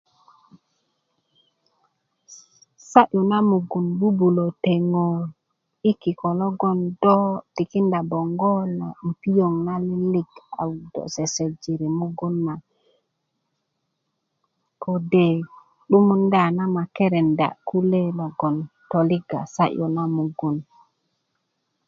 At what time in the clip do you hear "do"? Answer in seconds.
7.01-7.15, 10.93-11.01